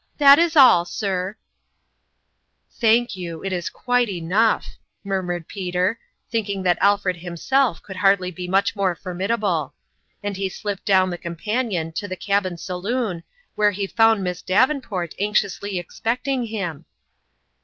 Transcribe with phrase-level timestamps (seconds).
[0.17, 1.37] That is all, sir!""
[2.81, 4.65] Thank you it's quite enough!"
[5.03, 9.75] mur mured Peter, thinking that Alfred himself could hardly be much more formidable;
[10.23, 13.21] and he slipped down the companion to the cabin saloon,
[13.53, 16.85] where he found Miss Davenport anx iously expecting him.